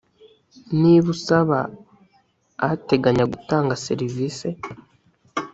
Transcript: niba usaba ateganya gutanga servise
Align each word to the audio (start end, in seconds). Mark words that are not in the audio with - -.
niba 0.81 1.07
usaba 1.15 1.57
ateganya 2.71 3.25
gutanga 3.33 3.79
servise 3.85 4.47